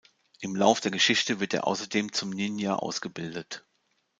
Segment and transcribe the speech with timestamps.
[0.39, 3.63] Im Lauf der Geschichte wird er außerdem zum Ninja ausgebildet.